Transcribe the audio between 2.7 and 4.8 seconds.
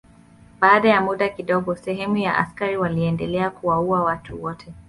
waliendelea kuwaua watu wote.